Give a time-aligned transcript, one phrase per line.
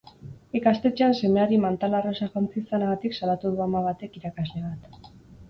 [0.59, 5.09] Ikastetxean semeari mantal arrosa jantzi izanagatik salatu du ama batek irakasle bat.